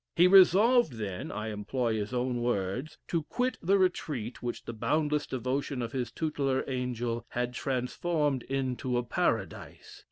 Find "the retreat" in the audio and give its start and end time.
3.61-4.41